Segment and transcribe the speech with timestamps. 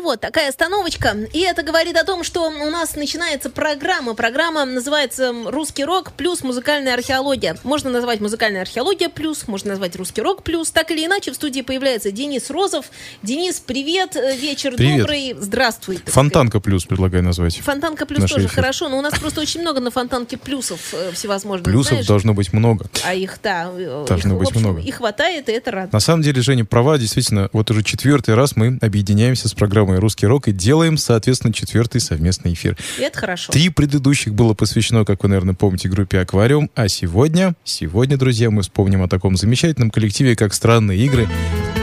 [0.00, 1.14] Ну вот, такая остановочка.
[1.34, 4.14] И это говорит о том, что у нас начинается программа.
[4.14, 7.58] Программа называется «Русский рок плюс музыкальная археология».
[7.64, 10.70] Можно назвать «Музыкальная археология плюс», можно назвать «Русский рок плюс».
[10.70, 12.86] Так или иначе, в студии появляется Денис Розов.
[13.22, 15.00] Денис, привет, э, вечер Привет.
[15.00, 16.00] добрый, здравствуй.
[16.06, 17.58] Фонтанка плюс предлагаю назвать.
[17.58, 18.54] Фонтанка плюс Наш тоже эфир.
[18.54, 21.66] хорошо, но у нас просто очень много на фонтанке плюсов э, всевозможных.
[21.66, 22.06] Плюсов знаешь.
[22.06, 22.86] должно быть много.
[23.04, 24.80] А их, да, э, Должно их, быть общем, много.
[24.80, 25.92] И хватает, и это радует.
[25.92, 30.26] На самом деле, Женя права, действительно, вот уже четвертый раз мы объединяемся с программой «Русский
[30.26, 32.76] рок» и делаем, соответственно, четвертый совместный эфир.
[32.98, 33.52] И это хорошо.
[33.52, 38.62] Три предыдущих было посвящено, как вы, наверное, помните, группе «Аквариум», а сегодня, сегодня, друзья, мы
[38.62, 41.28] вспомним о таком замечательном коллективе, как «Странные игры»,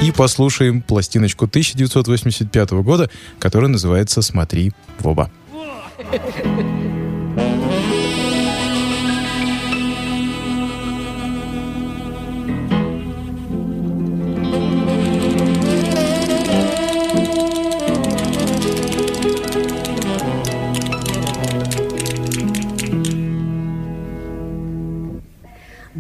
[0.02, 5.32] и послушаем пластиночку 1985 года, которая называется «Смотри в оба».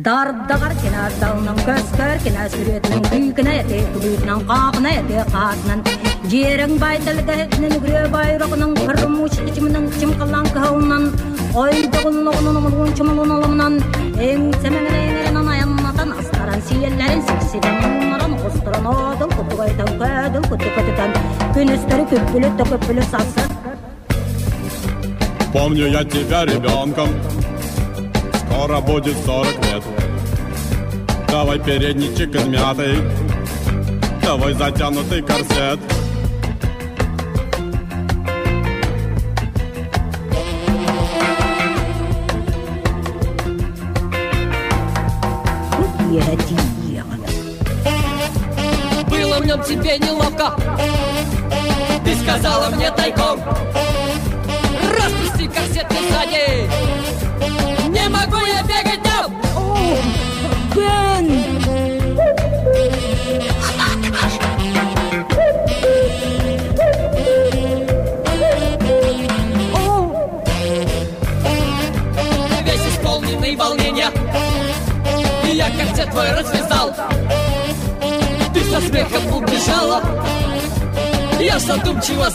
[0.06, 5.83] Дардагар кинар далның көскөр кинар сүретінің күйкіне те күбітінің қақына те қатынан
[6.33, 11.05] жерің байтылды этнен үгіре байрағының кырым учичімінің чым қылан кауынан
[11.65, 13.77] ойдығылығының ұнчымылын алымынан
[14.31, 21.19] ең семеңін еңерінен аяннатан астаран сиеллерін сексиден ұнаран қостыран одыл күтігайтан көділ күті күтітен
[21.59, 23.51] күністері көппілі төкөппілі сасы
[25.53, 27.11] Помню я тебя ребенком
[28.58, 29.83] Скоро будет сорок лет.
[31.30, 32.97] Давай передничек измятый.
[34.23, 35.80] Давай затянутый корсет.
[49.08, 50.56] Было в нем тебе неловко.
[52.03, 53.40] Ты сказала мне тайком.
[54.97, 56.97] Распусти корсет ты сзади
[58.09, 59.34] Могу я бегать там
[72.63, 74.09] Весь исполненный волнения.
[75.44, 76.94] И я корсет твой развязал.
[78.53, 80.01] Ты со смехом убежала.
[81.40, 82.29] Я задумчиво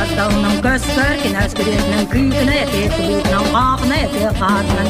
[0.00, 3.22] Kastoğunun köstör kinaz güdüğünün küyüne ete kulüğünün
[3.52, 4.88] qağına ete qadının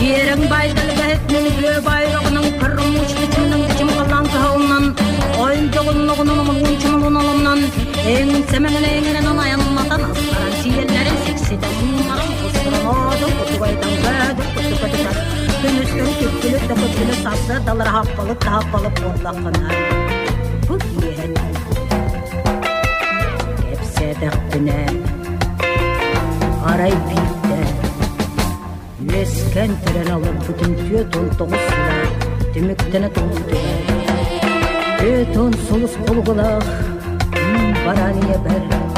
[0.00, 4.96] Jerin baydıl gəhətinin gö bayrağının kırım uç biçiminin biçim qıllan qahılından
[5.40, 7.58] Oyun doğunluğunun mulğun çumulun alımdan
[8.06, 15.10] Eğin semenin eğininin ayanmatan aslan Siyerlerin seksiden bunların kusurun odun kutuvaydan gödü kutu kutu
[15.62, 20.07] Gün üstün küpülük de küpülük tatlı dalara happalıp da happalıp boğulakına
[24.20, 24.86] تقنا
[26.66, 27.68] Arayıp yiğitler
[29.00, 31.94] Mesken tren alıp bütün tüye ton toğusla
[32.54, 33.58] Tümüktene toğuldu
[34.98, 38.97] Tüye ton solus kolgulak hmm, Baraniye berrak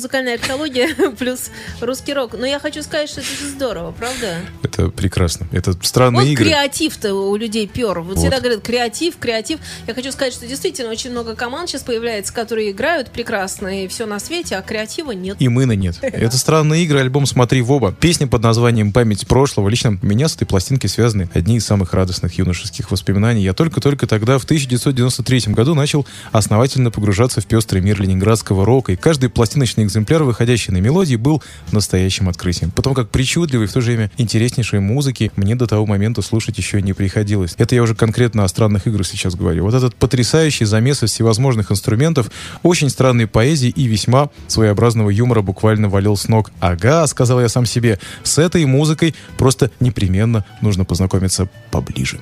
[0.00, 0.88] Музыкальная археология
[1.18, 1.50] плюс
[1.82, 2.32] русский рок.
[2.32, 4.36] Но я хочу сказать, что это же здорово, правда?
[4.62, 5.46] Это прекрасно.
[5.52, 6.46] Это странные Вот игры.
[6.46, 8.00] креатив-то у людей пер.
[8.00, 8.18] Вот, Вот.
[8.18, 9.60] всегда говорят креатив, креатив.
[9.86, 14.06] Я хочу сказать, что действительно очень много команд сейчас появляется, которые играют прекрасно и все
[14.06, 15.36] на свете, а креатива нет.
[15.38, 15.98] И мына нет.
[16.00, 17.92] Это странные игры, альбом «Смотри в оба».
[17.92, 19.68] Песня под названием «Память прошлого».
[19.68, 23.42] Лично меня с этой пластинки связаны одни из самых радостных юношеских воспоминаний.
[23.42, 28.92] Я только-только тогда, в 1993 году, начал основательно погружаться в пестрый мир ленинградского рока.
[28.92, 31.42] И каждый пластиночный экземпляр, выходящий на мелодии, был
[31.72, 32.70] настоящим открытием.
[32.70, 36.80] Потому как причудливой в то же время интереснейшей музыки мне до того момента слушать еще
[36.80, 37.54] не приходилось.
[37.58, 39.64] Это я уже конкретно о странных играх сейчас говорю.
[39.64, 42.30] Вот этот потрясающий замес из всевозможных инструментов,
[42.62, 46.50] очень странной поэзии и весьма своеобразного юмора буквально валил с ног.
[46.60, 52.18] Ага, сказал я сам себе, с этой музыкой просто непременно нужно познакомиться поближе.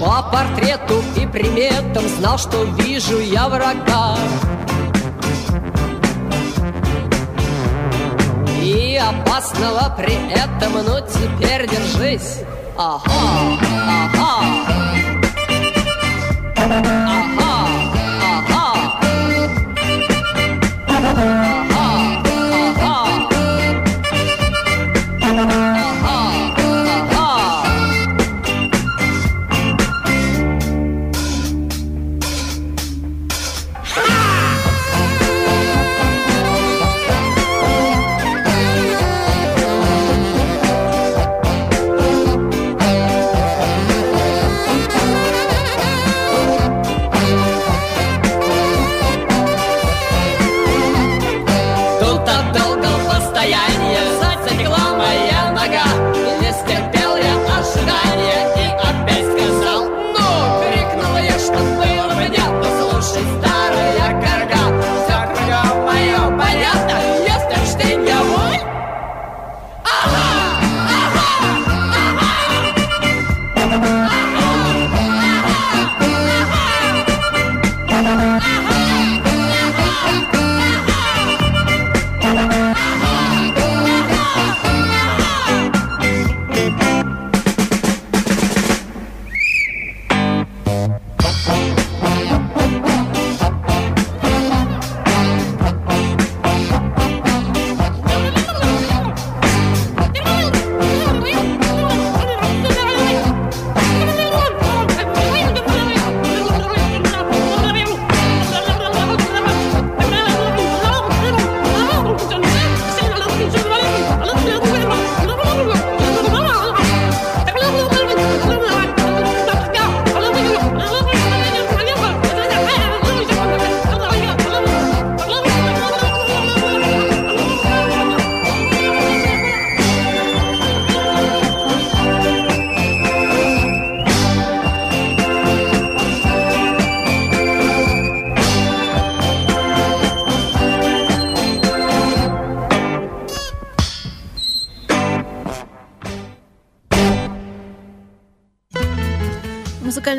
[0.00, 4.16] По портрету и приметам знал, что вижу я врага.
[8.62, 12.38] И опасного при этом, ну теперь держись.
[12.78, 13.12] Ага,
[14.14, 14.40] ага.
[16.56, 17.29] Ага,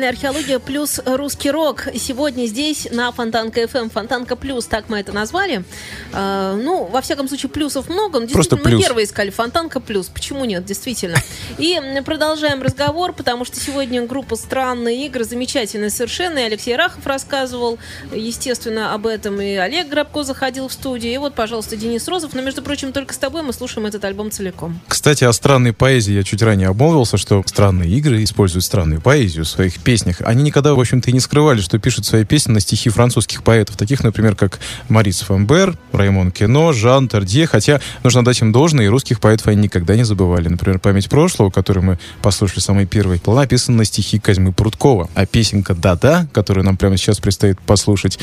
[0.02, 1.86] Музыкальная археология плюс русский рок.
[1.94, 3.88] Сегодня здесь на Фонтанка FM.
[3.88, 5.62] Фонтанка плюс, так мы это назвали.
[6.12, 8.20] Э, ну, во всяком случае, плюсов много.
[8.20, 8.84] Но Просто действительно, мы плюс.
[8.84, 10.06] первые искали Фонтанка плюс.
[10.08, 11.16] Почему нет, действительно.
[11.58, 16.38] И продолжаем разговор, потому что сегодня группа «Странные игры» замечательная совершенно.
[16.38, 17.78] И Алексей Рахов рассказывал,
[18.12, 19.40] естественно, об этом.
[19.40, 21.12] И Олег Грабко заходил в студию.
[21.12, 22.34] И вот, пожалуйста, Денис Розов.
[22.34, 24.80] Но, между прочим, только с тобой мы слушаем этот альбом целиком.
[24.88, 29.48] Кстати, о странной поэзии я чуть ранее обмолвился, что странные игры используют странную поэзию в
[29.48, 30.16] своих песнях.
[30.20, 33.76] Они никогда, в общем-то, и не скрывали, что пишут свои песни на стихи французских поэтов,
[33.76, 38.88] таких, например, как Марис Фамбер, Раймон Кено, Жан Тардье, хотя нужно дать им должное, и
[38.88, 40.48] русских поэтов они никогда не забывали.
[40.48, 45.08] Например, «Память прошлого», которую мы послушали самой первой, была написана на стихи Козьмы Пруткова.
[45.14, 48.18] А песенка «Да-да», которую нам прямо сейчас предстоит послушать,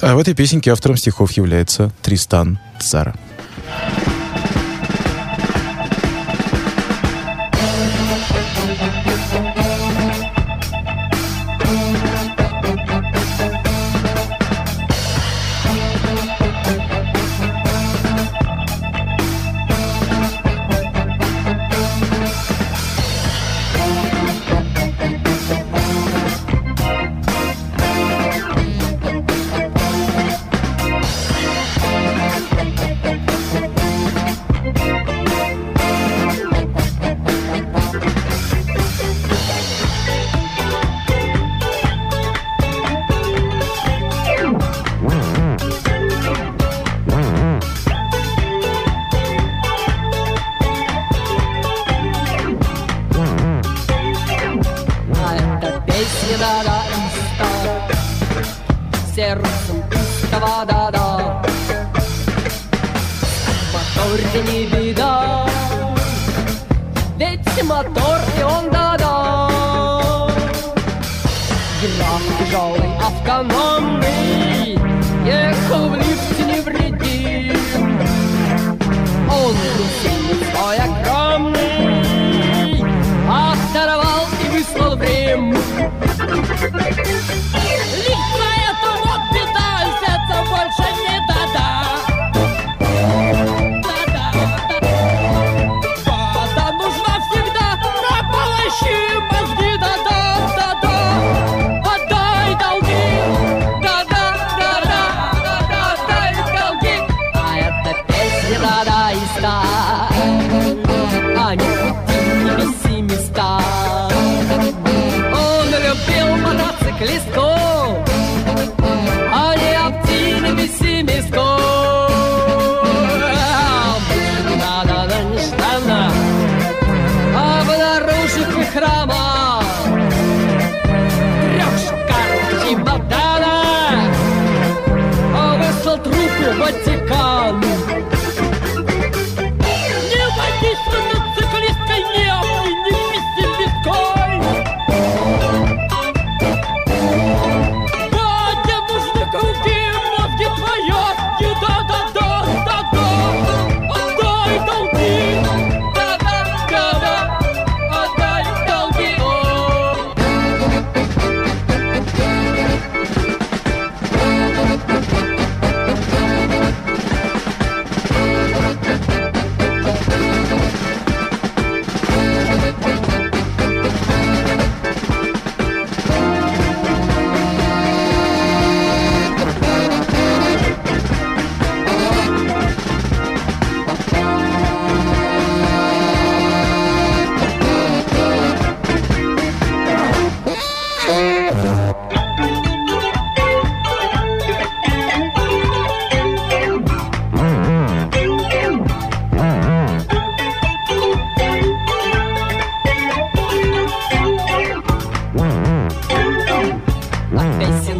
[0.00, 3.14] а в этой песенке автором стихов является Тристан Цара.
[3.68, 4.19] А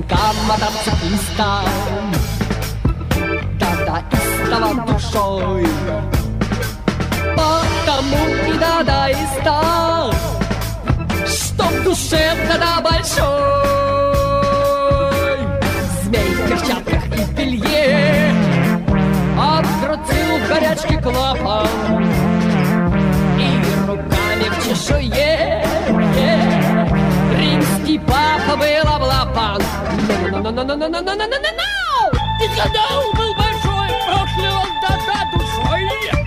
[0.00, 0.16] Песенка
[0.49, 1.61] мотоциклиста
[3.59, 5.66] Дадаистова душой
[7.37, 10.14] Потому и дадаиста
[11.26, 13.21] Что в душе да большой
[16.04, 18.35] Змей в перчатках и белье
[19.38, 22.04] Открутил в горячке клапан
[23.38, 25.64] И руками в чешуе
[27.38, 29.00] Римский папа был
[30.50, 32.11] No-no-no-no-no-no-no-no-no-no!
[32.42, 36.19] И когда он был большой, проклялся да-да душой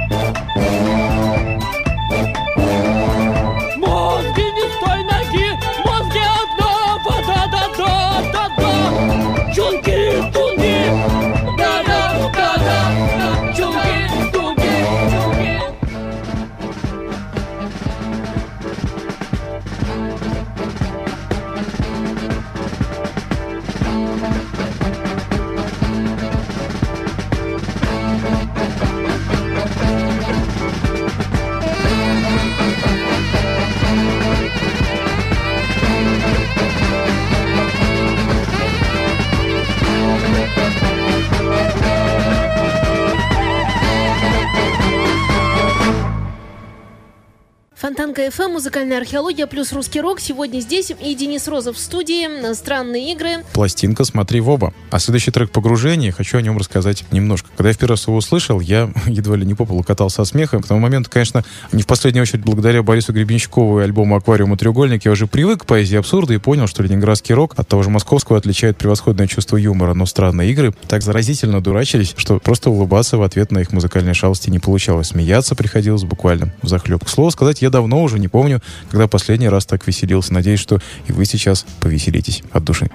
[47.84, 50.22] Фонтанка ФМ, музыкальная археология плюс русский рок.
[50.22, 52.54] Сегодня здесь и Денис Розов в студии.
[52.54, 53.44] Странные игры.
[53.52, 54.74] Пластинка «Смотри в оба».
[54.90, 57.50] А следующий трек «Погружение» хочу о нем рассказать немножко.
[57.58, 60.30] Когда я в первый раз его услышал, я едва ли не по полу катался от
[60.30, 60.62] смеха.
[60.62, 64.58] К тому моменту, конечно, не в последнюю очередь благодаря Борису Гребенщикову и альбому «Аквариум и
[64.58, 67.90] треугольник» я уже привык к поэзии абсурда и понял, что ленинградский рок от того же
[67.90, 69.94] московского отличает превосходное чувство юмора.
[69.94, 74.50] Но странные игры так заразительно дурачились, что просто улыбаться в ответ на их музыкальные шалости
[74.50, 75.08] не получалось.
[75.08, 77.04] Смеяться приходилось буквально в захлеб.
[77.04, 80.34] К слову сказать, я давно уже не помню, когда последний раз так веселился.
[80.34, 82.90] Надеюсь, что и вы сейчас повеселитесь от души.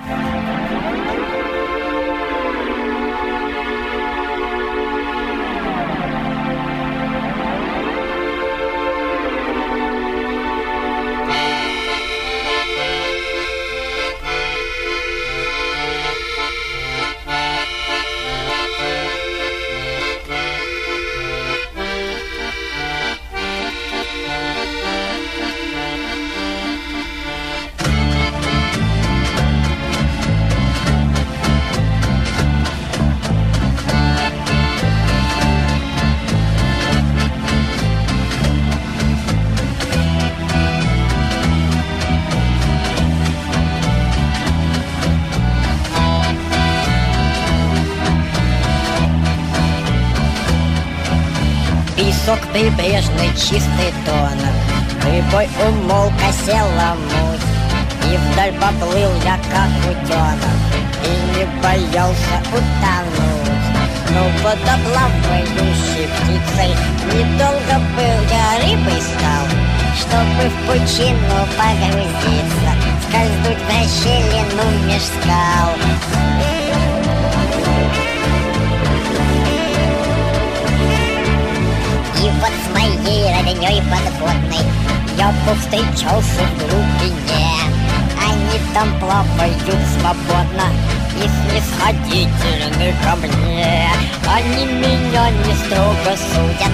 [92.38, 93.90] Снисходительны ко мне.
[94.26, 96.72] Они меня не строго судят.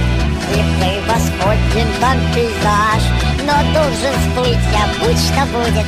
[0.50, 3.02] И превосходен там пейзаж.
[3.47, 5.87] Но должен всплыть я, будь что будет.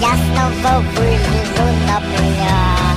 [0.00, 2.95] Я снова вылезу на пляж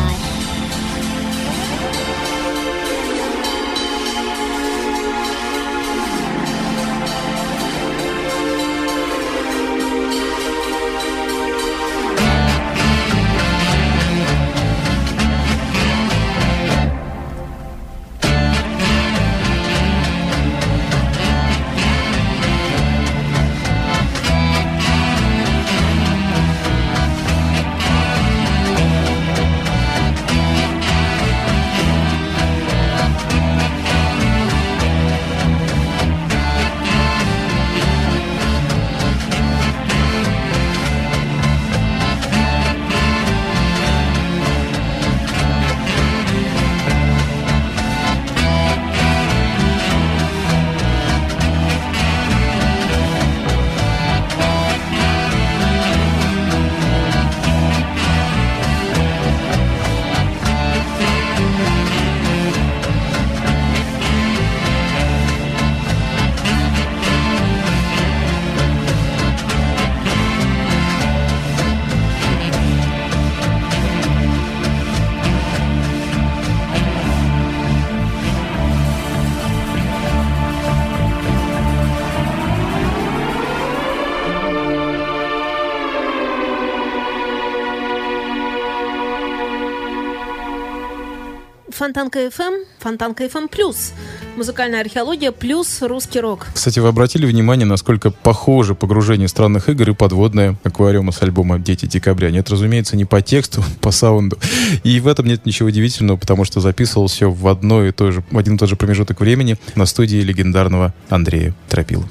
[91.80, 93.94] Фонтанка FM, Фонтанка FM плюс,
[94.36, 96.48] музыкальная археология плюс русский рок.
[96.54, 101.86] Кстати, вы обратили внимание, насколько похоже погружение странных игр и подводное аквариума с альбома «Дети
[101.86, 102.32] декабря».
[102.32, 104.38] Нет, разумеется, не по тексту, по саунду.
[104.84, 108.26] И в этом нет ничего удивительного, потому что записывал все в, одно и то же,
[108.30, 112.04] в один и тот же промежуток времени на студии легендарного Андрея Тропила.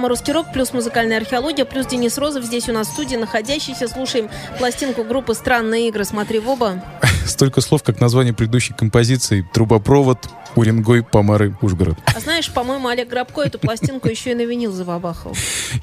[0.00, 3.86] Программа «Русский рок», плюс музыкальная археология, плюс Денис Розов здесь у нас в студии находящийся.
[3.86, 6.04] Слушаем пластинку группы «Странные игры».
[6.04, 6.82] Смотри в оба.
[7.26, 9.46] Столько слов, как название предыдущей композиции.
[9.52, 11.96] Трубопровод, Уренгой, Помары, Ужгород.
[12.14, 15.34] А знаешь, по-моему, Олег Грабко эту пластинку еще и на винил забабахал.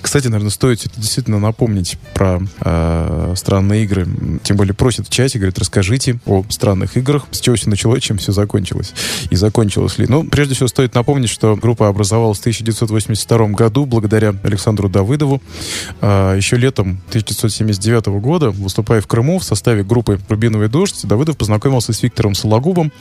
[0.02, 4.08] Кстати, наверное, стоит действительно напомнить про э, странные игры.
[4.44, 8.18] Тем более просят в чате, говорят, расскажите о странных играх, с чего все началось, чем
[8.18, 8.94] все закончилось.
[9.30, 10.08] И закончилось ли.
[10.08, 15.42] Ну, прежде всего, стоит напомнить, что группа образовалась в 1980 1982 году благодаря Александру Давыдову.
[16.02, 21.94] А, еще летом 1979 года, выступая в Крыму в составе группы «Рубиновый дождь», Давыдов познакомился
[21.94, 22.92] с Виктором Сологубом,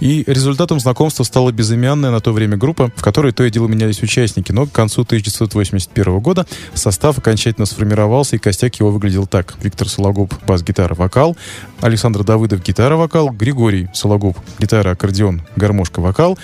[0.00, 4.02] и результатом знакомства стала безымянная на то время группа, в которой то и дело менялись
[4.02, 9.54] участники, но к концу 1981 года состав окончательно сформировался, и костяк его выглядел так.
[9.62, 11.36] Виктор Сологуб— бас-гитара, вокал,
[11.80, 16.38] Александр Давыдов— гитара-вокал, Григорий Сологуб— гитара, аккордеон, гармошка, вокал,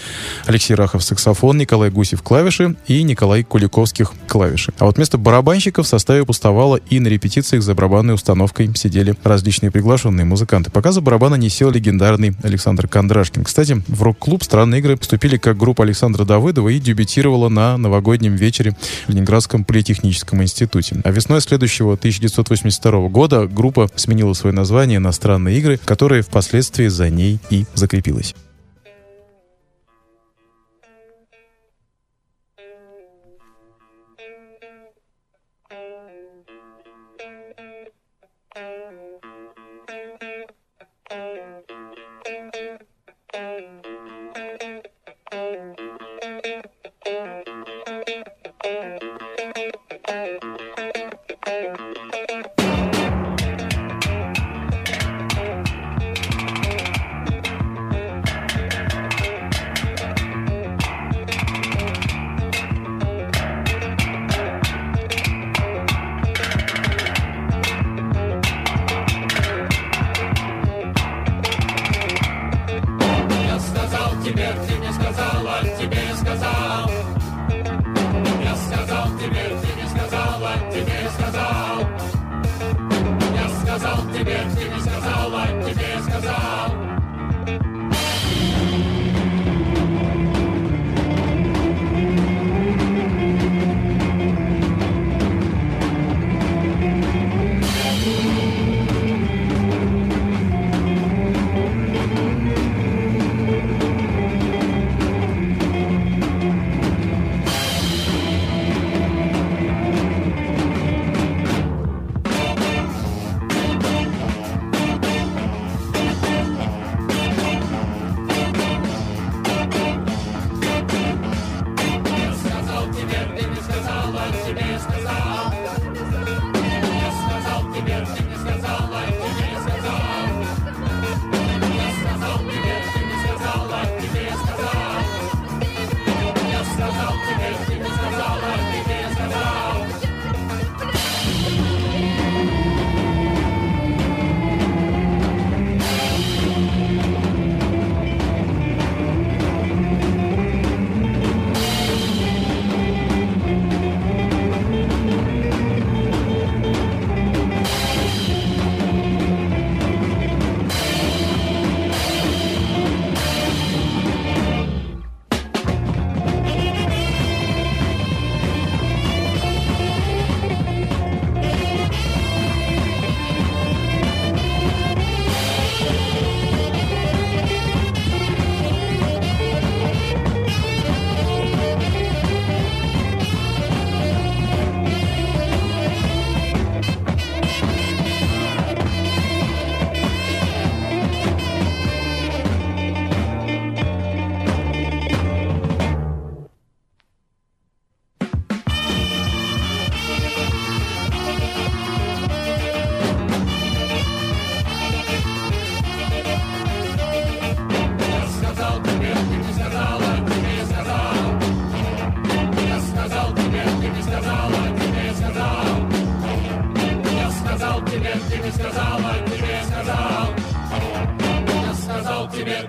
[0.46, 4.72] Алексей Рахов— саксофон, Николай Гусев— клавиши и Николай Куликовских— клавиши.
[4.78, 9.70] А вот вместо барабанщиков в составе пустовало и на репетициях за барабанной установкой сидели различные
[9.70, 10.70] приглашенные музыканты.
[10.70, 13.44] Пока за барабана не сел легендарный Александр Кондрашкин.
[13.44, 18.76] Кстати, в рок-клуб «Странные игры» вступили как группа Александра Давыдова и дебютировала на новогоднем вечере
[19.06, 21.00] в Ленинградском политехническом институте.
[21.02, 27.08] А весной следующего 1982 года группа сменила свое название на «Странные игры», которое впоследствии за
[27.08, 28.34] ней и закрепилось.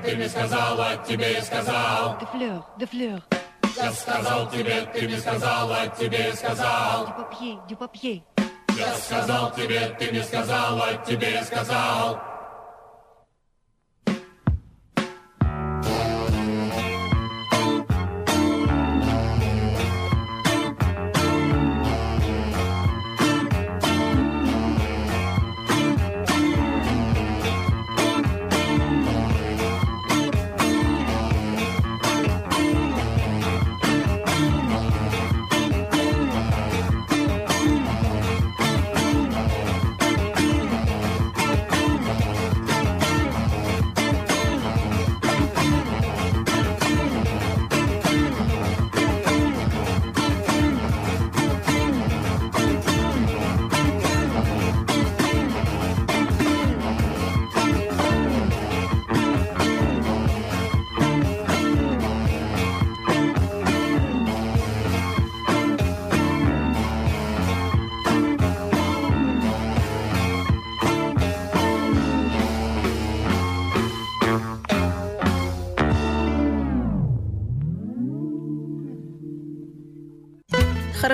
[0.05, 2.17] Ты не сказала, тебе я сказал.
[2.19, 3.21] Des fleurs, des fleurs,
[3.77, 7.07] Я сказал тебе, ты не сказала, тебе я сказал.
[7.07, 8.23] du papier, du papier.
[8.77, 12.19] Я сказал тебе, ты не сказала, тебе я сказал.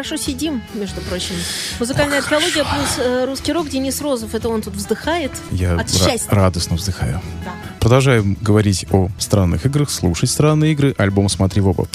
[0.03, 1.35] Хорошо сидим, между прочим.
[1.79, 3.69] Музыкальная археология плюс э, русский рок.
[3.69, 6.27] Денис Розов, это он тут вздыхает Я от счастья.
[6.31, 7.21] радостно вздыхаю.
[7.45, 7.53] Да.
[7.81, 11.87] Продолжаем говорить о странных играх, слушать странные игры, альбом «Смотри в оба».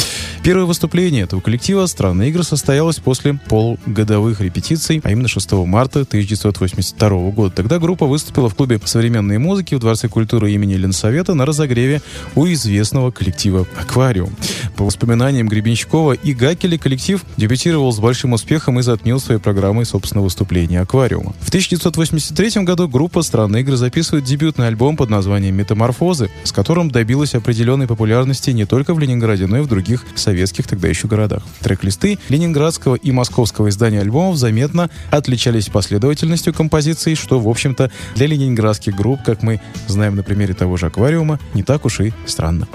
[0.42, 7.31] Первое выступление этого коллектива «Странные игры» состоялось после полугодовых репетиций, а именно 6 марта 1982
[7.31, 7.55] года.
[7.55, 12.03] Тогда группа выступила в клубе современной музыки в Дворце культуры имени Ленсовета на разогреве
[12.35, 14.35] у известного коллектива «Аквариум».
[14.77, 20.25] По воспоминаниям Гребенщикова и Гакеля, коллектив дебютировал с большим успехом и затмил своей программой собственного
[20.25, 21.33] выступления «Аквариума».
[21.40, 27.34] В 1983 году группа «Странные игры» записывает дебютный альбом под названием «Метаморфозы», с которым добилась
[27.34, 31.42] определенной популярности не только в Ленинграде, но и в других советских тогда еще городах.
[31.60, 38.96] Трек-листы ленинградского и московского издания альбомов заметно отличались последовательностью композиций, что, в общем-то, для ленинградских
[38.96, 42.66] групп, как мы знаем на примере того же «Аквариума», не так уж и странно.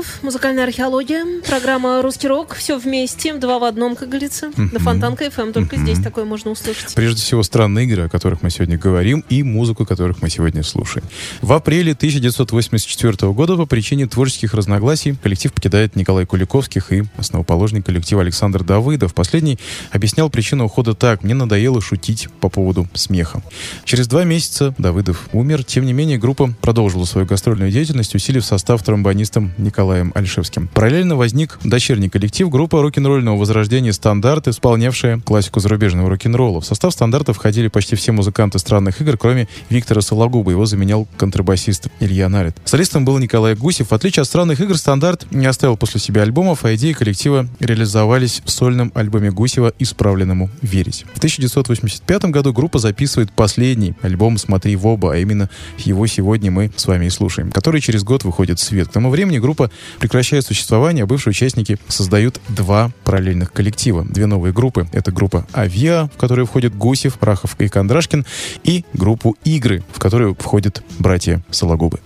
[0.00, 4.50] Денис Розов, музыкальная археология, программа «Русский рок», все вместе, два в одном, как говорится.
[4.56, 6.94] На Фонтанка ФМ, только здесь такое можно услышать.
[6.94, 11.06] Прежде всего, странные игры, о которых мы сегодня говорим, и музыку, которых мы сегодня слушаем.
[11.42, 18.22] В апреле 1984 года по причине творческих разногласий коллектив покидает Николай Куликовских и основоположник коллектива
[18.22, 19.14] Александр Давыдов.
[19.14, 19.58] Последний
[19.90, 21.22] объяснял причину ухода так.
[21.22, 23.42] «Мне надоело шутить по поводу смеха».
[23.84, 25.64] Через два месяца Давыдов умер.
[25.64, 30.68] Тем не менее, группа продолжила свою гастрольную деятельность, усилив состав тромбонистом Николаем Альшевским.
[30.68, 36.60] Параллельно возник дочерний коллектив группа рок-н-ролльного возрождения «Стандарт», исполнявшая классику зарубежного рок-н-ролла.
[36.60, 40.50] В состав «Стандарта» входили почти все музыканты странных игр, кроме Виктора Сологуба.
[40.50, 42.56] Его заменял контрабасист Илья Нарит.
[42.64, 43.90] Солистом был Николай Гусев.
[43.90, 48.42] В отличие от странных игр, «Стандарт» не оставил после себя альбомов, а идеи коллектива реализовались
[48.44, 51.04] в сольном альбоме Гусева «Исправленному верить».
[51.14, 56.70] В 1985 году группа записывает последний альбом «Смотри в оба», а именно его сегодня мы
[56.76, 58.88] с вами и слушаем, который через год выходит в свет.
[58.88, 64.04] К тому времени группа прекращает существование, бывшие участники создают два параллельных коллектива.
[64.04, 64.88] Две новые группы.
[64.92, 68.24] Это группа «Авиа», в которую входят Гусев, Прахов и Кондрашкин,
[68.64, 72.00] и группу «Игры», в которую входят братья Сологубы.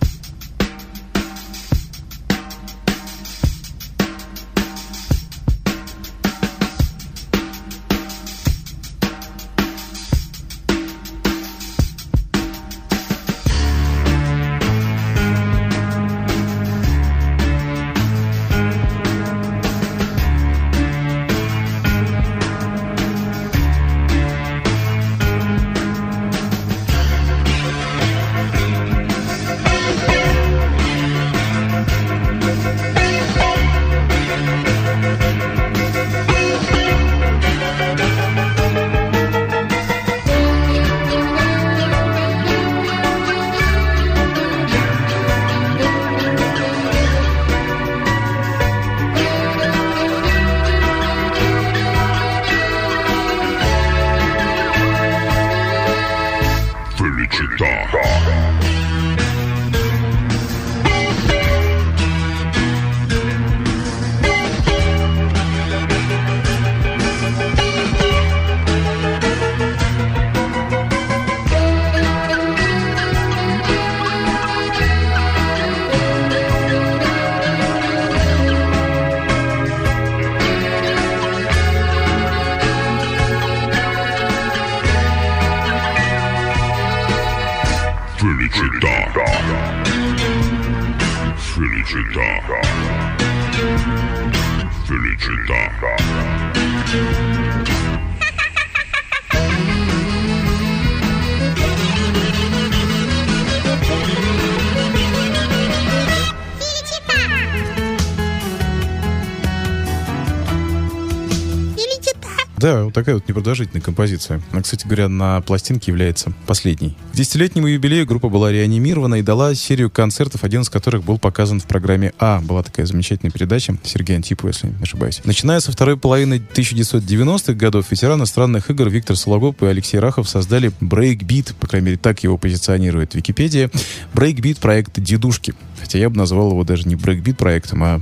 [113.05, 114.41] Такая вот непродолжительная композиция.
[114.51, 116.97] Она, кстати говоря, на пластинке является последней.
[117.13, 121.59] К десятилетнему юбилею группа была реанимирована и дала серию концертов, один из которых был показан
[121.59, 122.41] в программе «А».
[122.41, 125.21] Была такая замечательная передача Сергея Антипова, если не ошибаюсь.
[125.23, 130.71] Начиная со второй половины 1990-х годов, ветераны странных игр Виктор Сологуб и Алексей Рахов создали
[130.81, 133.69] Breakbeat, по крайней мере, так его позиционирует Википедия.
[134.15, 135.53] Breakbeat— проект «Дедушки».
[135.79, 138.01] Хотя я бы назвал его даже не Breakbeat проектом, а...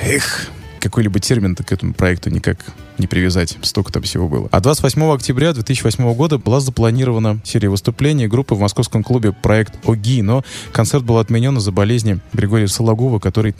[0.00, 0.48] Эх,
[0.82, 2.58] какой-либо термин-то к этому проекту никак
[2.98, 3.56] не привязать.
[3.62, 4.48] Столько там всего было.
[4.50, 10.22] А 28 октября 2008 года была запланирована серия выступлений группы в московском клубе «Проект ОГИ»,
[10.22, 13.54] но концерт был отменен из-за болезни Григория Сологова, который,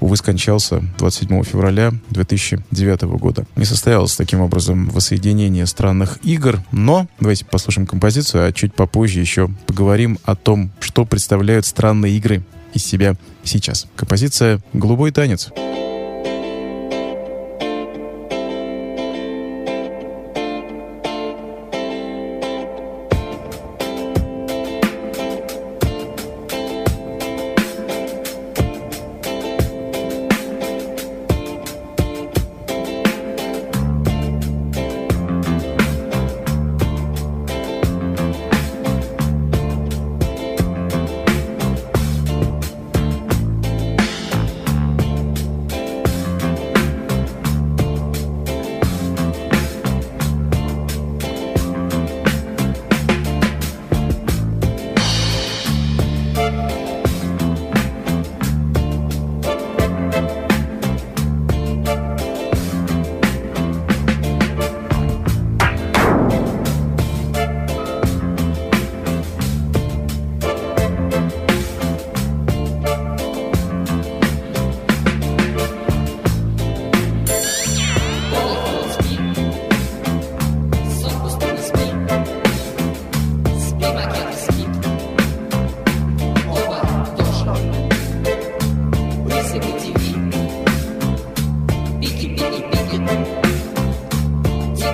[0.00, 3.46] увы, скончался 27 февраля 2009 года.
[3.54, 9.50] Не состоялось таким образом воссоединение странных игр, но давайте послушаем композицию, а чуть попозже еще
[9.66, 12.42] поговорим о том, что представляют странные игры
[12.72, 13.86] из себя сейчас.
[13.94, 15.50] Композиция «Голубой танец».
[15.54, 15.91] Вы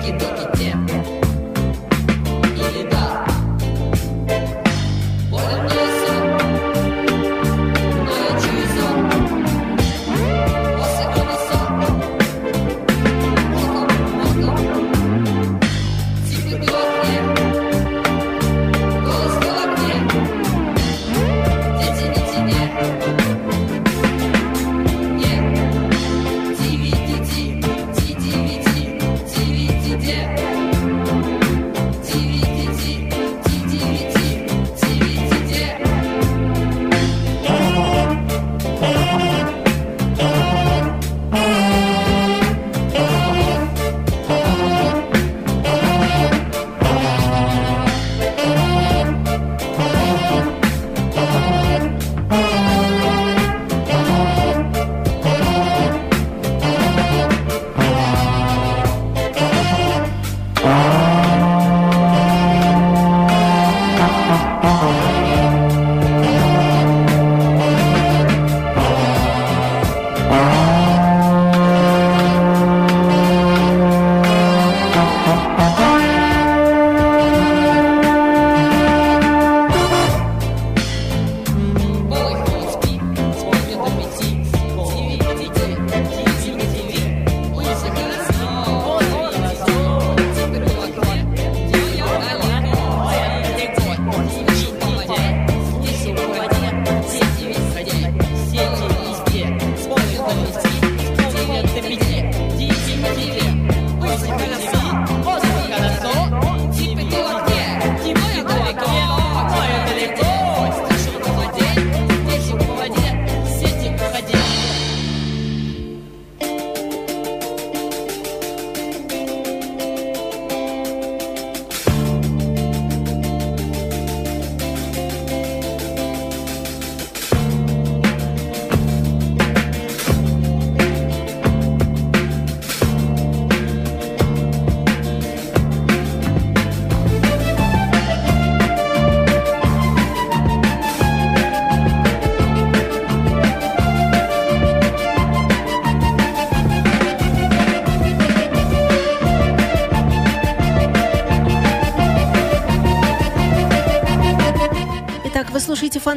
[0.01, 1.28] dicky dicky dip.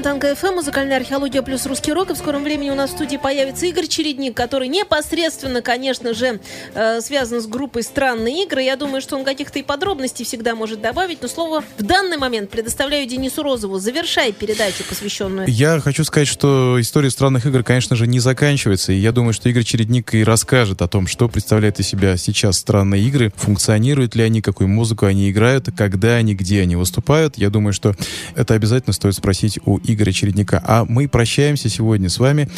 [0.03, 2.11] Фонтанка ФМ, музыкальная археология плюс русский рок.
[2.11, 6.41] И в скором времени у нас в студии появится Игорь Чередник, который непосредственно, конечно же,
[6.75, 8.63] э, связан с группой «Странные игры».
[8.63, 11.23] Я думаю, что он каких-то и подробностей всегда может добавить.
[11.23, 13.79] Но слово в данный момент предоставляю Денису Розову.
[13.79, 18.91] Завершай передачу, посвященную Я хочу сказать, что история странных игр, конечно же, не заканчивается.
[18.93, 22.59] И я думаю, что Игорь Чередник и расскажет о том, что представляют из себя сейчас
[22.59, 27.39] странные игры, функционируют ли они, какую музыку они играют, когда они, где они выступают.
[27.39, 27.95] Я думаю, что
[28.35, 30.63] это обязательно стоит спросить у Игоря Чередника.
[30.67, 32.49] А мы прощаемся сегодня с вами.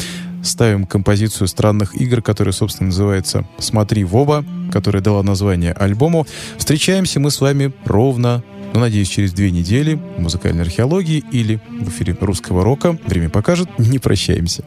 [0.42, 6.26] Ставим композицию странных игр, которая, собственно, называется «Смотри в оба», которая дала название альбому.
[6.58, 8.42] Встречаемся мы с вами ровно
[8.74, 12.98] ну, надеюсь, через две недели в музыкальной археологии или в эфире русского рока.
[13.06, 13.68] Время покажет.
[13.78, 14.64] Не прощаемся.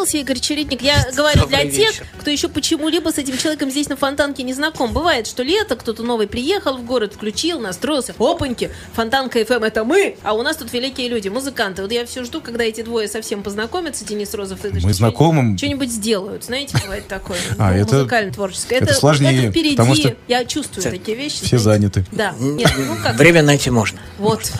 [0.00, 0.82] Появился Игорь Чередник.
[0.82, 2.06] Я говорю для Добрый тех, вечер.
[2.18, 4.92] кто еще почему-либо с этим человеком здесь на Фонтанке не знаком.
[4.92, 8.14] Бывает, что лето, кто-то новый приехал в город, включил, настроился.
[8.18, 11.82] Опаньки, Фонтанка ФМ это мы, а у нас тут великие люди, музыканты.
[11.82, 14.96] Вот я все жду, когда эти двое совсем познакомятся, Денис Розов и Игорь Мы Чередник,
[14.96, 15.58] знакомы.
[15.58, 17.38] Что-нибудь сделают, знаете, бывает такое.
[17.58, 18.78] А, Ну, это- Музыкально-творческое.
[18.78, 19.76] это сложнее, это впереди.
[19.76, 21.44] потому что Я чувствую такие вещи.
[21.44, 21.80] Все знаете.
[21.92, 22.06] заняты.
[22.12, 22.34] Да.
[22.38, 23.98] Нет, ну как Время найти можно.
[24.18, 24.50] Вот.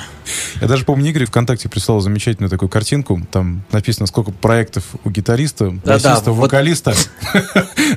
[0.60, 3.20] Я даже помню, Игорь ВКонтакте прислал замечательную такую картинку.
[3.30, 6.94] Там написано, сколько проектов у гитариста, басиста, вокалиста.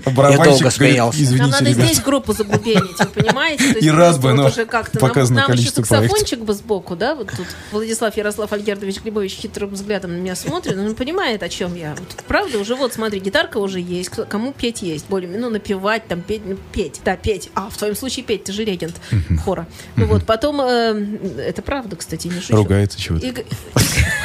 [0.06, 1.18] долго Барабанщик смеялся.
[1.18, 3.72] Нам извините, надо здесь группу забубенить, вы понимаете?
[3.80, 7.16] И раз бы, но уже как-то нам- показано количество саксофончик бы сбоку, да?
[7.16, 11.76] Вот тут Владислав Ярослав Альгердович Глебович хитрым взглядом на меня смотрит, он понимает, о чем
[11.76, 11.96] я.
[12.28, 16.42] Правда, уже вот, смотри, гитарка уже есть, кому петь есть, более ну, напевать, там, петь,
[16.46, 17.50] ну, петь, да, петь.
[17.56, 18.96] А, в твоем случае петь, ты же регент
[19.44, 19.68] хора.
[19.96, 22.56] Ну вот, потом, э, это правда, кстати, не шучу.
[22.56, 23.26] Ругается чего-то.
[23.26, 23.46] Игорь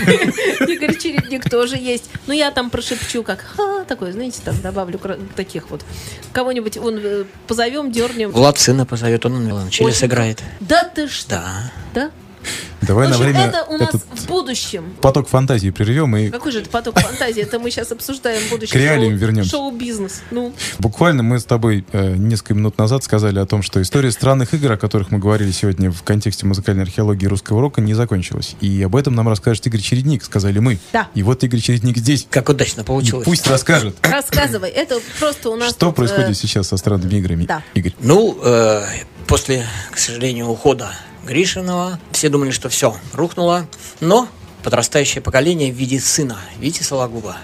[0.68, 2.10] Игорь Чередник тоже есть.
[2.26, 5.00] Ну, я там прошепчу, как ха, такой, знаете, там добавлю
[5.36, 5.84] таких вот.
[6.32, 8.30] Кого-нибудь он э, позовем, дернем.
[8.30, 10.42] Влад сына позовет, он на Очень сыграет.
[10.60, 11.28] Да ты что?
[11.30, 11.72] Да.
[11.94, 12.10] Да?
[12.80, 14.94] Давай В на время это у нас в будущем.
[15.00, 17.42] поток фантазии прервем и Какой же это поток фантазии?
[17.42, 19.50] Это мы сейчас обсуждаем будущее К реалиям шоу- вернемся.
[19.50, 20.22] шоу-бизнес.
[20.30, 24.54] Ну, Буквально мы с тобой э, несколько минут назад сказали о том, что история странных
[24.54, 28.54] игр, о которых мы говорили сегодня в контексте музыкальной археологии русского рока, не закончилась.
[28.60, 30.78] И об этом нам расскажет Игорь Чередник, сказали мы.
[30.92, 31.08] Да.
[31.14, 32.26] И вот Игорь Чередник здесь.
[32.30, 33.24] Как удачно И получилось.
[33.24, 34.70] пусть расскажет, рассказывай.
[34.70, 37.44] Это просто у нас что тут, э, происходит сейчас со странными играми.
[37.44, 37.62] да.
[37.74, 37.92] Игорь.
[38.00, 38.84] Ну, э,
[39.26, 40.90] после, к сожалению, ухода
[41.28, 43.66] Гришинова, все думали, что все, рухнуло.
[44.00, 44.28] Но
[44.62, 47.36] подрастающее поколение в виде сына Вити Сологуба,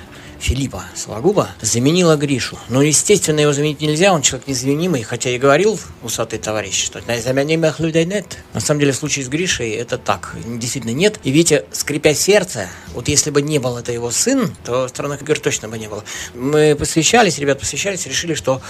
[0.44, 2.58] Филиппа Сологуба, заменило Гришу.
[2.68, 7.80] Но, естественно, его заменить нельзя, он человек незаменимый, хотя и говорил усатый товарищ, что незаменимых
[7.80, 8.36] людей нет.
[8.52, 11.18] На самом деле, в случае с Гришей это так, действительно нет.
[11.24, 15.38] И Витя, скрипя сердце, вот если бы не был это его сын, то странных игр
[15.38, 16.04] точно бы не было.
[16.34, 18.60] Мы посвящались, ребят посвящались, решили, что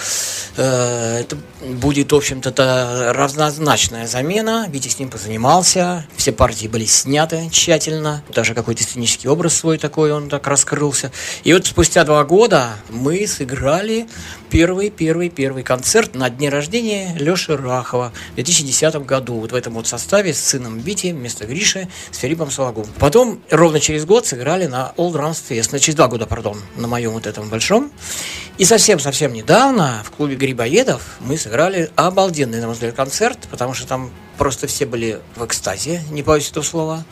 [0.56, 4.68] э, это будет, в общем-то, та равнозначная замена.
[4.70, 10.12] Витя с ним позанимался, все партии были сняты тщательно, даже какой-то сценический образ свой такой,
[10.12, 11.10] он так раскрылся.
[11.42, 14.06] И вот спустя два года мы сыграли
[14.50, 19.40] первый, первый, первый концерт на дне рождения Леши Рахова в 2010 году.
[19.40, 22.90] Вот в этом вот составе с сыном Вити вместо Гриши с Филиппом Сологубом.
[22.98, 26.86] Потом ровно через год сыграли на All Drums Fest, на через два года, пардон, на
[26.86, 27.90] моем вот этом большом.
[28.58, 33.86] И совсем-совсем недавно в клубе Грибоедов мы сыграли обалденный, на мой взгляд, концерт, потому что
[33.86, 37.04] там просто все были в экстазе, не боюсь этого слова.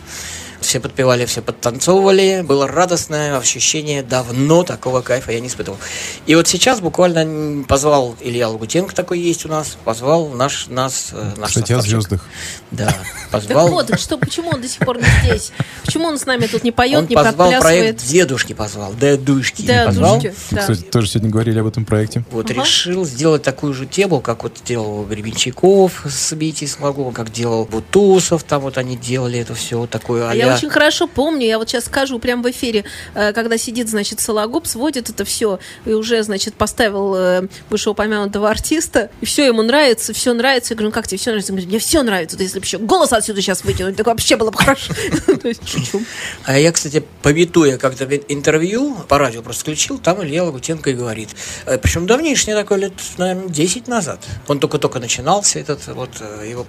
[0.63, 2.43] Все подпевали, все подтанцовывали.
[2.47, 4.03] Было радостное ощущение.
[4.03, 5.79] Давно такого кайфа я не испытывал.
[6.27, 9.77] И вот сейчас буквально позвал Илья Лагутенко такой есть у нас.
[9.85, 12.25] Позвал наш, нас, э, наш Кстати, о звездах.
[12.71, 13.69] Да, Так позвал.
[13.69, 15.53] вот, что, почему он до сих пор не здесь?
[15.85, 19.87] Почему он с нами тут не поет, Он не позвал проект дедушки позвал, дедушки Да,
[19.87, 20.21] позвал.
[20.21, 20.61] душки, Мы, да.
[20.63, 22.25] Кстати, тоже сегодня говорили об этом проекте.
[22.31, 22.61] Вот Ага.
[22.63, 28.43] решил сделать такую же тему, как вот делал Гребенщиков с Бити Смогу, как делал Бутусов,
[28.45, 32.19] там вот они делали это все такое А очень хорошо помню, я вот сейчас скажу
[32.19, 32.85] прямо в эфире,
[33.15, 39.11] э, когда сидит, значит, Сологуб, сводит это все, и уже, значит, поставил э, вышеупомянутого артиста,
[39.21, 40.75] и все ему нравится, все нравится.
[40.75, 41.53] Я говорю, ну как тебе все нравится?
[41.53, 44.37] Он говорит, мне все нравится, Да если бы еще голос отсюда сейчас вытянуть, так вообще
[44.37, 44.93] было бы хорошо.
[45.43, 46.03] То есть, шучу.
[46.45, 51.31] А я, кстати, повитуя как-то интервью, по радио просто включил, там Илья Лагутенко и говорит.
[51.83, 54.21] Причем давнишнее такое, лет, наверное, 10 назад.
[54.49, 56.67] Он только-только начинался, этот вот э, его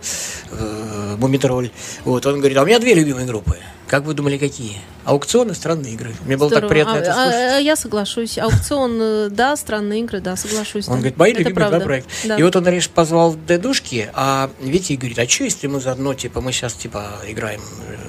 [0.51, 1.71] э, Мумитроль.
[2.05, 3.57] Вот, он говорит, а у меня две любимые группы.
[3.93, 4.77] Как вы думали, какие?
[5.05, 6.15] Аукцион и странные игры.
[6.25, 7.35] Мне было так приятно А- это а- слушать.
[7.35, 8.39] а я соглашусь.
[8.39, 10.87] Аукцион, э, да, странные игры, да, соглашусь.
[10.87, 10.97] Он да.
[10.97, 11.85] говорит, мои Это любимые два правда.
[11.85, 12.11] проекта.
[12.23, 12.37] Да.
[12.37, 16.41] И вот он решил позвал дедушки, а Витя говорит, а что если мы заодно, типа,
[16.41, 17.61] мы сейчас, типа, играем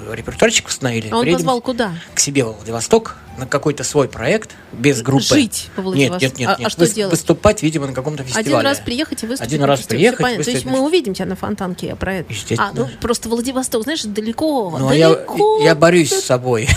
[0.08, 1.92] э, репертуарчик установили, А он приедем позвал куда?
[2.14, 5.24] к себе в Владивосток на какой-то свой проект без группы.
[5.24, 6.26] Жить во Нет, Владивостоке.
[6.26, 6.48] нет, нет.
[6.50, 6.72] А- а нет.
[6.72, 7.12] что Выс- делать?
[7.12, 8.46] Выступать, видимо, на каком-то фестивале.
[8.56, 9.52] Один раз приехать и выступить.
[9.52, 10.44] Один раз приехать, понятно.
[10.44, 12.32] То есть мы увидим тебя на фонтанке, я про это.
[12.32, 12.70] Естественно.
[12.70, 14.76] А, ну просто Владивосток, знаешь, далеко.
[14.78, 15.60] Ну, а я, далеко.
[15.62, 16.68] я борюсь с собой.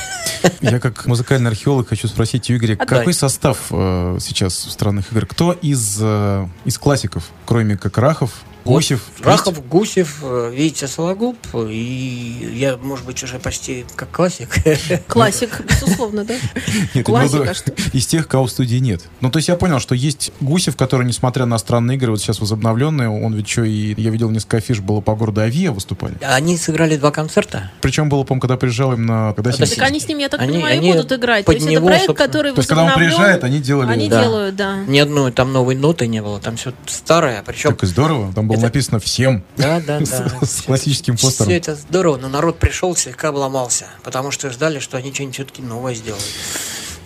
[0.61, 2.99] Я как музыкальный археолог хочу спросить у Игоря, Отдай.
[2.99, 5.25] какой состав э, сейчас в странных игр?
[5.25, 8.31] Кто из, э, из классиков, кроме как Рахов,
[8.67, 9.01] Гусев?
[9.21, 11.37] Рахов, Гусев, э, Витя Сологуб,
[11.69, 14.49] и я, может быть, уже почти как классик.
[15.07, 16.33] Классик, безусловно, да?
[16.65, 19.03] Нет, я Классика, виду, из тех, кого в студии нет.
[19.21, 22.39] Ну, то есть я понял, что есть Гусев, который, несмотря на странные игры, вот сейчас
[22.39, 23.93] возобновленные, он ведь что и...
[23.99, 26.15] Я видел несколько афиш, было по городу Авиа выступали.
[26.21, 27.71] Они сыграли два концерта.
[27.81, 29.33] Причем было, по-моему, когда приезжал именно...
[29.35, 31.45] Когда Да, сидел- Так они с ним, я так Они- понимаю, они будут играть.
[31.45, 33.91] То есть это проект, который То есть, когда он приезжает, они делали...
[33.91, 34.21] Они Да.
[34.21, 34.77] делают, да.
[34.87, 37.71] Ни одной там новой ноты не было, там все старое, причем...
[37.71, 38.33] Так и здорово.
[38.33, 39.43] Там было Это- написано «Всем».
[39.57, 39.99] Да, да,
[40.39, 40.45] да.
[40.45, 41.49] с классическим постером.
[41.49, 45.61] Все это здорово, но народ пришел, слегка обломался, потому что ждали, что они что-нибудь все-таки
[45.61, 46.23] новое сделают.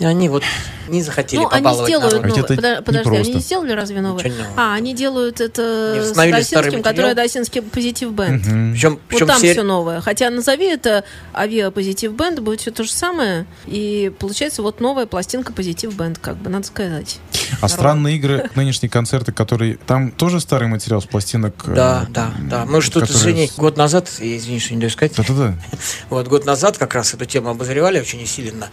[0.01, 0.43] И они вот
[0.89, 2.27] не захотели Ну, они побаловать сделают народ.
[2.37, 2.43] Новое.
[2.43, 3.33] это Подо- Подожди, они непросто.
[3.33, 4.23] не сделали разве новое?
[4.23, 4.53] Ничего нового.
[4.61, 5.61] А, они делают это
[6.03, 6.83] с Досинским, материал?
[6.83, 8.45] который Досинский позитив бенд.
[8.45, 8.73] Мгм.
[8.73, 9.51] Причем, Вот причем там все...
[9.53, 10.01] все новое.
[10.01, 11.03] Хотя назови это
[11.35, 13.45] авиа позитив бенд, будет все то же самое.
[13.67, 17.19] И получается вот новая пластинка позитив бенд, как бы, надо сказать.
[17.61, 19.77] А странные игры, нынешние концерты, которые...
[19.85, 21.53] Там тоже старый материал с пластинок?
[21.67, 22.65] э, Да, да, да.
[22.65, 25.53] Мы что-то которые- Женей год назад, извини, что не даю сказать, Да-да-да.
[26.09, 28.69] вот год назад как раз эту тему обозревали очень усиленно.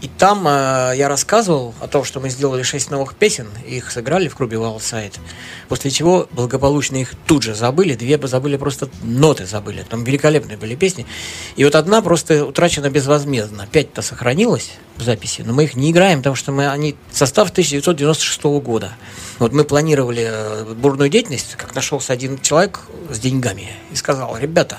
[0.00, 4.28] И там э, я рассказывал о том, что мы сделали шесть новых песен, их сыграли
[4.28, 5.14] в клубе Wild Side,
[5.68, 9.84] после чего благополучно их тут же забыли, две бы забыли просто ноты забыли.
[9.88, 11.06] Там великолепные были песни.
[11.56, 13.68] И вот одна просто утрачена безвозмездно.
[13.70, 18.42] Пять-то сохранилось в записи, но мы их не играем, потому что мы, они состав 1996
[18.62, 18.92] года.
[19.38, 24.78] Вот мы планировали э, бурную деятельность, как нашелся один человек с деньгами и сказал, ребята,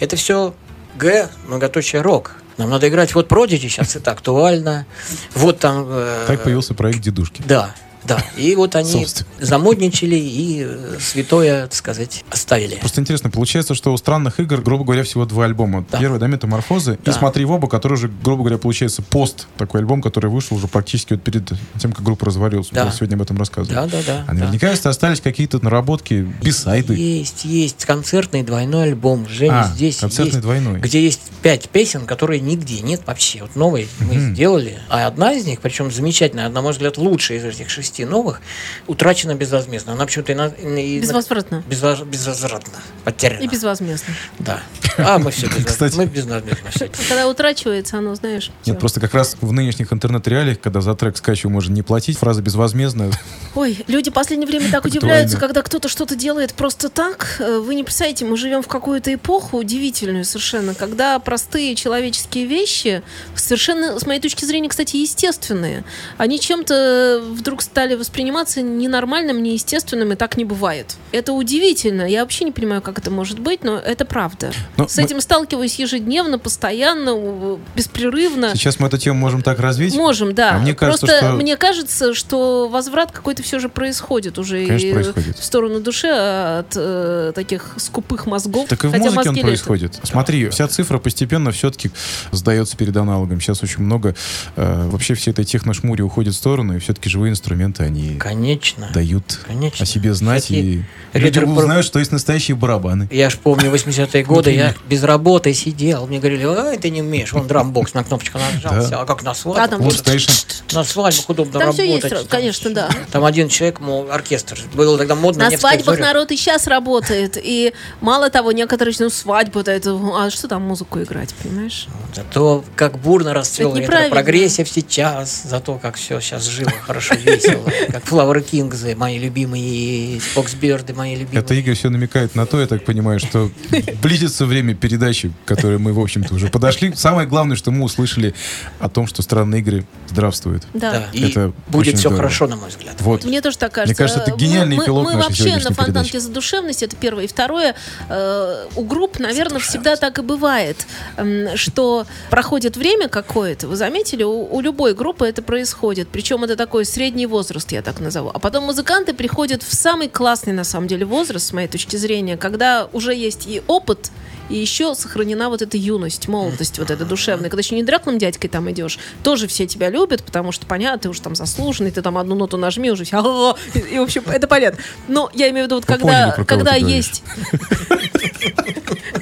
[0.00, 0.54] это все
[0.96, 2.39] Г, многоточие рок.
[2.56, 4.86] Нам надо играть вот Продиджи, сейчас это актуально.
[5.34, 5.86] Вот там...
[5.88, 7.42] э, Так появился проект «Дедушки».
[7.46, 7.74] Да,
[8.04, 8.22] да.
[8.36, 9.28] И вот они Собственно.
[9.40, 12.76] замодничали и э, святое, так сказать, оставили.
[12.76, 15.84] Просто интересно, получается, что у странных игр, грубо говоря, всего два альбома.
[15.90, 15.98] Да.
[15.98, 17.12] Первый, да, «Метаморфозы», и Да.
[17.12, 21.14] «Смотри в оба», который уже, грубо говоря, получается пост, такой альбом, который вышел уже практически
[21.14, 22.68] вот перед тем, как группа развалилась.
[22.70, 22.86] Да.
[22.86, 23.74] Мы сегодня об этом рассказывали.
[23.74, 24.24] Да, да, да.
[24.26, 26.94] А наверняка, если остались какие-то наработки, бисайды.
[26.94, 29.28] Есть, есть концертный двойной альбом.
[29.28, 30.80] Женя А, здесь концертный есть, двойной.
[30.80, 33.42] где есть пять песен, которые нигде нет вообще.
[33.42, 37.44] Вот новые мы сделали, а одна из них, причем замечательная, на мой взгляд, лучшая из
[37.44, 38.40] этих шести новых,
[38.86, 39.92] утрачена безвозмездно.
[39.92, 41.62] Она почему-то и на- и на- Безвозвратно.
[41.68, 42.72] безвоз- безвозвратно
[43.04, 43.40] потеряна.
[43.42, 44.14] И безвозмездно.
[44.38, 44.62] Да.
[44.98, 45.70] А мы все безвозмездно.
[45.72, 45.96] Кстати.
[45.96, 46.90] Мы безвозмездно все.
[47.08, 48.50] Когда утрачивается, оно, знаешь.
[48.66, 52.42] Нет, просто как раз в нынешних интернет-реалиях, когда за трек скачиваю можно не платить, фраза
[52.42, 53.10] безвозмездно.
[53.54, 54.98] Ой, люди в последнее время так Актуально.
[54.98, 57.36] удивляются, когда кто-то что-то делает просто так.
[57.40, 63.02] Э, Вы не представляете, мы живем в какую-то эпоху удивительную совершенно, когда простые человеческие вещи,
[63.34, 65.84] совершенно, с моей точки зрения, кстати, естественные,
[66.18, 70.96] они чем-то вдруг стали восприниматься ненормальным, неестественным, и так не бывает.
[71.12, 72.02] Это удивительно.
[72.02, 74.52] Я вообще не понимаю, как это может быть, но это правда.
[74.76, 78.54] Но С мы- этим сталкиваюсь ежедневно, постоянно, беспрерывно.
[78.54, 79.94] Сейчас мы эту тему можем так развить.
[79.94, 80.56] Можем, да.
[80.56, 84.86] А мне кажется, Просто что- мне кажется, что возврат какой-то все же происходит уже Конечно,
[84.86, 85.38] и происходит.
[85.38, 88.68] в сторону души от э, таких скупых мозгов.
[88.68, 89.98] Так и в музыке он происходит.
[90.02, 91.90] Смотри, вся цифра постепенно все-таки
[92.32, 93.40] сдается перед аналогом.
[93.40, 94.14] Сейчас очень много
[94.56, 98.88] э, вообще всей этой техношмури уходит в сторону, и все-таки живые инструменты, они Конечно.
[98.92, 99.84] дают Конечно.
[99.84, 103.08] о себе знать, Всякие и люди ретро- узнают, что есть настоящие барабаны.
[103.12, 106.06] Я ж помню 80-е годы, я без работы сидел.
[106.08, 107.32] Мне говорили, ой, ты не умеешь.
[107.32, 108.72] Вон драмбокс на кнопочку нажал.
[108.72, 108.80] Да.
[108.80, 109.90] всё, А как на свадьбу?
[110.72, 112.28] На свадьбах удобно работать.
[112.28, 112.88] конечно, да.
[113.10, 114.58] Там один человек, мол, оркестр.
[114.74, 115.50] Было тогда модно.
[115.50, 117.36] На свадьбах народ и сейчас работает.
[117.42, 121.86] И мало того, некоторые, ну, это, это, а что там музыку играть, понимаешь?
[122.14, 124.14] Зато как бурно расцвел Это неправильно.
[124.14, 125.42] прогрессив сейчас.
[125.44, 127.59] Зато как все сейчас живо, хорошо, весело.
[127.90, 131.40] Как Flower Kings, мои любимые, Spock's Beard ы, мои любимые.
[131.40, 133.50] Это Игорь все намекает на то, я так понимаю, что
[134.02, 136.92] близится время передачи, к которой мы, в общем-то, уже подошли.
[136.94, 138.34] Самое главное, что мы услышали
[138.78, 140.64] о том, что странные игры здравствуют.
[140.74, 141.06] Да.
[141.12, 142.16] И Это будет все здорово.
[142.18, 142.94] хорошо, на мой взгляд.
[143.00, 143.24] Вот.
[143.24, 143.90] Мне тоже так кажется.
[143.90, 146.16] Мне кажется, это гениальный мы, эпилог мы, нашей вообще на фонтанке передачи.
[146.18, 147.24] задушевности, это первое.
[147.24, 147.74] И второе,
[148.08, 150.86] э, у групп, наверное, всегда так и бывает,
[151.16, 156.08] эм, что проходит время какое-то, вы заметили, у, у любой группы это происходит.
[156.08, 158.30] Причем это такой средний возраст, я так назову.
[158.32, 162.36] А потом музыканты приходят в самый классный, на самом деле, возраст, с моей точки зрения,
[162.36, 164.10] когда уже есть и опыт,
[164.50, 167.48] и еще сохранена вот эта юность, молодость вот эта душевная.
[167.48, 171.08] Когда еще не драклым дядькой там идешь, тоже все тебя любят, потому что, понятно, ты
[171.08, 174.46] уж там заслуженный, ты там одну ноту нажми, уже все, и, и, в общем, это
[174.48, 174.80] понятно.
[175.08, 177.22] Но я имею в виду, вот когда, поняли, когда есть...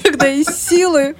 [0.03, 1.17] Когда есть силы,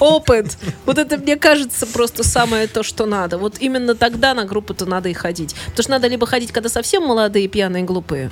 [0.00, 0.56] опыт.
[0.84, 3.38] Вот это, мне кажется, просто самое то, что надо.
[3.38, 5.54] Вот именно тогда на группу-то надо и ходить.
[5.66, 8.30] Потому что надо либо ходить, когда совсем молодые, пьяные, глупые.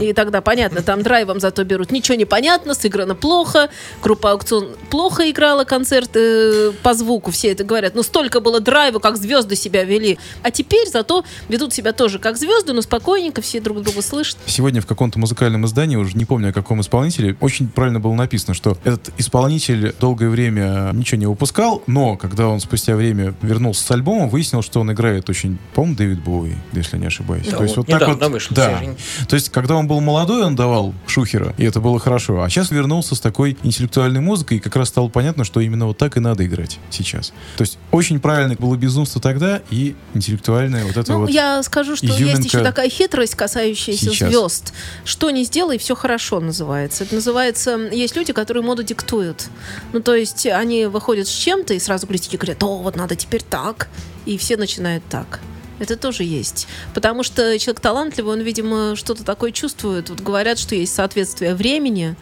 [0.00, 1.90] И тогда, понятно, там драйвом зато берут.
[1.90, 3.70] Ничего не понятно, сыграно плохо.
[4.02, 7.30] Группа «Аукцион» плохо играла концерт э, по звуку.
[7.30, 7.94] Все это говорят.
[7.94, 10.18] Но столько было драйва, как звезды себя вели.
[10.42, 14.38] А теперь зато ведут себя тоже как звезды, но спокойненько, все друг друга слышат.
[14.46, 18.54] Сегодня в каком-то музыкальном издании, уже не помню о каком исполнителе, очень правильно было написано,
[18.54, 23.90] что этот исполнитель долгое время ничего не выпускал, но когда он спустя время вернулся с
[23.90, 27.46] альбомом, выяснил, что он играет очень, по-моему, Дэвид Боуи, если не ошибаюсь.
[27.46, 28.80] Да, То есть вот так вот, вышел да.
[29.28, 32.42] То есть когда он был молодой, он давал шухера, и это было хорошо.
[32.42, 35.98] А сейчас вернулся с такой интеллектуальной музыкой, и как раз стало понятно, что именно вот
[35.98, 37.32] так и надо играть сейчас.
[37.56, 41.30] То есть очень правильно было безумство тогда и интеллектуальное вот это Ну, вот.
[41.30, 44.28] я скажу, что есть еще такая хитрость, касающаяся сейчас.
[44.28, 44.72] звезд.
[45.04, 47.04] Что не сделай, все хорошо называется.
[47.04, 47.76] Это называется...
[47.92, 49.48] Есть люди, которые моду диктуют.
[49.92, 53.42] Ну, то есть они выходят с чем-то, и сразу критики говорят, о, вот надо теперь
[53.42, 53.88] так.
[54.26, 55.40] И все начинают так.
[55.78, 56.68] Это тоже есть.
[56.94, 60.10] Потому что человек талантливый, он, видимо, что-то такое чувствует.
[60.10, 62.16] Вот говорят, что есть соответствие времени,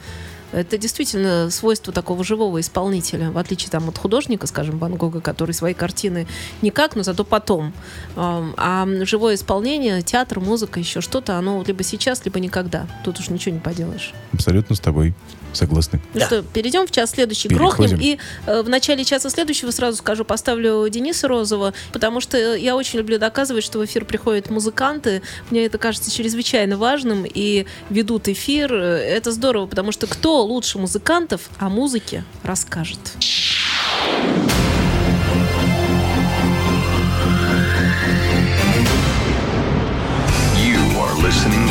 [0.53, 5.53] Это действительно свойство такого живого исполнителя, в отличие там, от художника, скажем, Ван Гога, который
[5.53, 6.27] свои картины
[6.63, 7.73] никак, но зато потом.
[8.17, 12.87] А живое исполнение, театр, музыка, еще что-то, оно либо сейчас, либо никогда.
[13.05, 14.13] Тут уж ничего не поделаешь.
[14.33, 15.15] Абсолютно с тобой
[15.53, 16.01] согласны.
[16.15, 17.97] Ну что, перейдем в час следующий, Переходим.
[17.97, 17.99] грохнем.
[18.01, 22.99] И э, в начале часа следующего сразу скажу, поставлю Дениса Розова, потому что я очень
[22.99, 25.23] люблю доказывать, что в эфир приходят музыканты.
[25.51, 28.73] Мне это кажется чрезвычайно важным и ведут эфир.
[28.73, 32.99] Э, Это здорово, потому что кто лучше музыкантов о музыке расскажет.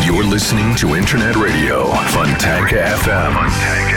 [0.08, 3.34] You're listening to Internet Radio, Funtank FM.
[3.34, 3.97] Funtank